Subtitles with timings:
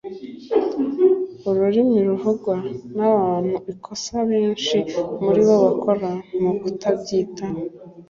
[1.49, 2.55] ururimi ruvugwa
[2.97, 4.77] n abantu ikosa benshi
[5.23, 7.61] muri bo bakora ni ukutabyitaho